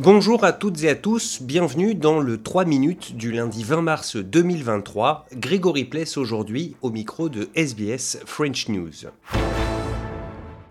[0.00, 4.14] Bonjour à toutes et à tous, bienvenue dans le 3 minutes du lundi 20 mars
[4.14, 5.26] 2023.
[5.32, 9.10] Grégory Pless aujourd'hui au micro de SBS French News.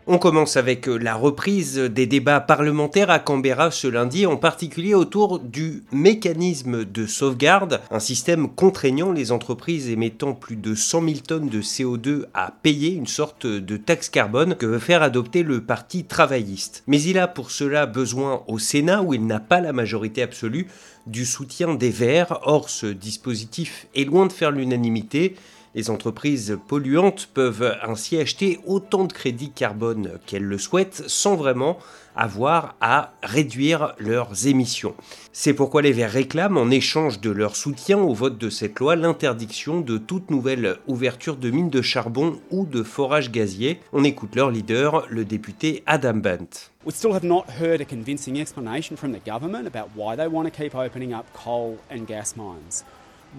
[0.09, 4.93] On commence avec euh, la reprise des débats parlementaires à Canberra ce lundi, en particulier
[4.93, 11.13] autour du mécanisme de sauvegarde, un système contraignant les entreprises émettant plus de 100 000
[11.27, 15.59] tonnes de CO2 à payer, une sorte de taxe carbone que veut faire adopter le
[15.59, 16.83] Parti travailliste.
[16.87, 20.67] Mais il a pour cela besoin au Sénat, où il n'a pas la majorité absolue,
[21.05, 22.39] du soutien des Verts.
[22.43, 25.35] Or, ce dispositif est loin de faire l'unanimité.
[25.77, 31.77] Les entreprises polluantes peuvent ainsi acheter autant de crédits carbone qu'elles le souhaitent sans vraiment
[32.15, 34.95] avoir à réduire leurs émissions.
[35.31, 38.95] C'est pourquoi les Verts réclament, en échange de leur soutien au vote de cette loi,
[38.95, 43.79] l'interdiction de toute nouvelle ouverture de mines de charbon ou de forage gazier.
[43.93, 46.71] On écoute leur leader, le député Adam Bent.
[46.87, 50.45] We still have not heard a convincing explanation from the government about why they want
[50.45, 52.83] to keep opening up coal and gas mines.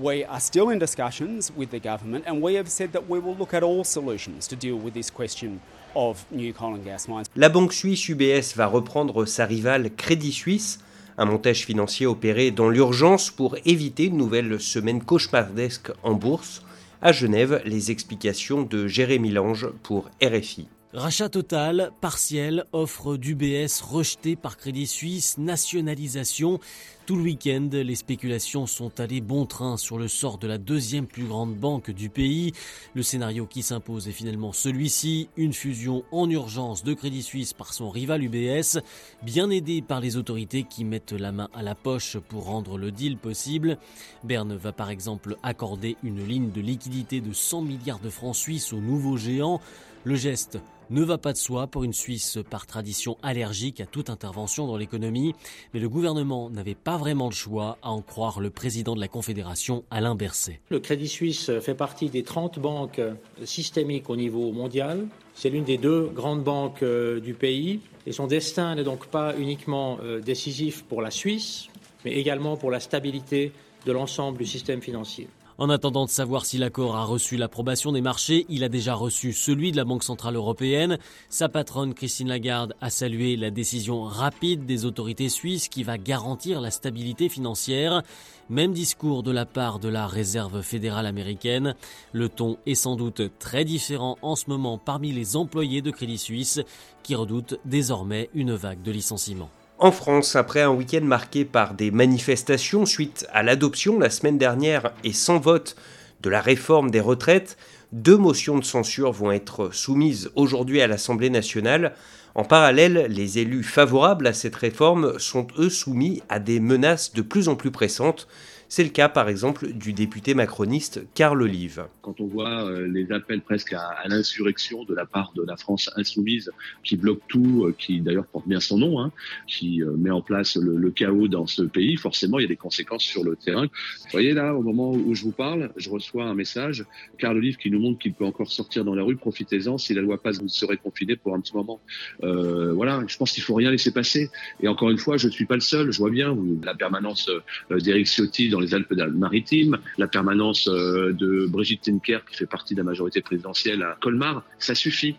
[0.00, 3.34] We are still in discussions with the government, and we have said that we will
[3.34, 5.60] look at all solutions to deal with this question
[5.96, 7.26] of new coal and gas mines.
[7.34, 10.78] La banque suisse UBS va reprendre sa rivale Crédit Suisse,
[11.16, 16.62] un montage financier opéré dans l'urgence pour éviter une nouvelle semaine cauchemardesque en bourse.
[17.02, 20.68] À Genève, les explications de Jérémy Lange pour RFI.
[20.94, 26.60] Rachat total, partiel, offre d'UBS rejetée par Crédit Suisse, nationalisation.
[27.04, 31.06] Tout le week-end, les spéculations sont allées bon train sur le sort de la deuxième
[31.06, 32.54] plus grande banque du pays.
[32.94, 37.74] Le scénario qui s'impose est finalement celui-ci, une fusion en urgence de Crédit Suisse par
[37.74, 38.78] son rival UBS,
[39.22, 42.92] bien aidé par les autorités qui mettent la main à la poche pour rendre le
[42.92, 43.76] deal possible.
[44.24, 48.72] Berne va par exemple accorder une ligne de liquidité de 100 milliards de francs suisses
[48.72, 49.60] au nouveau géant.
[50.08, 54.08] Le geste ne va pas de soi pour une Suisse par tradition allergique à toute
[54.08, 55.34] intervention dans l'économie,
[55.74, 59.08] mais le gouvernement n'avait pas vraiment le choix, à en croire le président de la
[59.08, 60.62] Confédération, Alain Berset.
[60.70, 63.02] Le Crédit Suisse fait partie des 30 banques
[63.44, 65.06] systémiques au niveau mondial.
[65.34, 69.36] C'est l'une des deux grandes banques euh, du pays et son destin n'est donc pas
[69.36, 71.66] uniquement euh, décisif pour la Suisse,
[72.06, 73.52] mais également pour la stabilité
[73.84, 75.28] de l'ensemble du système financier.
[75.60, 79.32] En attendant de savoir si l'accord a reçu l'approbation des marchés, il a déjà reçu
[79.32, 80.98] celui de la Banque Centrale Européenne.
[81.30, 86.60] Sa patronne Christine Lagarde a salué la décision rapide des autorités suisses qui va garantir
[86.60, 88.04] la stabilité financière.
[88.48, 91.74] Même discours de la part de la Réserve fédérale américaine.
[92.12, 96.18] Le ton est sans doute très différent en ce moment parmi les employés de Crédit
[96.18, 96.60] Suisse
[97.02, 99.50] qui redoutent désormais une vague de licenciements.
[99.80, 104.92] En France, après un week-end marqué par des manifestations suite à l'adoption la semaine dernière
[105.04, 105.76] et sans vote
[106.20, 107.56] de la réforme des retraites,
[107.92, 111.94] deux motions de censure vont être soumises aujourd'hui à l'Assemblée nationale.
[112.34, 117.22] En parallèle, les élus favorables à cette réforme sont eux soumis à des menaces de
[117.22, 118.26] plus en plus pressantes.
[118.70, 121.86] C'est le cas, par exemple, du député macroniste Carl Olive.
[122.02, 125.88] Quand on voit euh, les appels presque à, l'insurrection de la part de la France
[125.96, 126.50] insoumise,
[126.84, 129.10] qui bloque tout, euh, qui d'ailleurs porte bien son nom, hein,
[129.46, 132.56] qui euh, met en place le, chaos dans ce pays, forcément, il y a des
[132.56, 133.64] conséquences sur le terrain.
[133.64, 136.84] Vous voyez là, au moment où je vous parle, je reçois un message,
[137.16, 140.02] Carl Olive qui nous montre qu'il peut encore sortir dans la rue, profitez-en, si la
[140.02, 141.80] loi passe, vous serez confiné pour un petit moment.
[142.20, 144.30] Voilà, je pense qu'il faut rien laisser passer.
[144.60, 147.30] Et encore une fois, je ne suis pas le seul, je vois bien la permanence
[147.70, 152.84] d'Éric Ciotti les Alpes-Maritimes, la permanence euh, de Brigitte Tinker qui fait partie de la
[152.84, 155.16] majorité présidentielle à Colmar, ça suffit.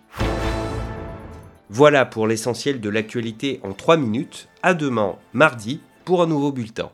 [1.69, 4.47] Voilà pour l'essentiel de l'actualité en 3 minutes.
[4.63, 6.91] À demain, mardi, pour un nouveau bulletin.